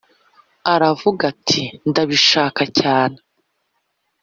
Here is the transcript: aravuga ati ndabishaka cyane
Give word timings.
aravuga 0.73 1.21
ati 1.33 1.61
ndabishaka 1.89 2.61
cyane 2.79 3.17